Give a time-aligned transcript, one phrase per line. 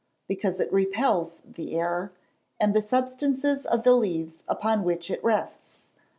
[0.27, 2.11] _Because it repels the air,
[2.59, 5.91] and the substances of the leaves upon which it rests.